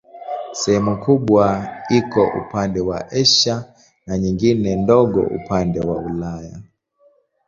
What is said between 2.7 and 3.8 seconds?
wa Asia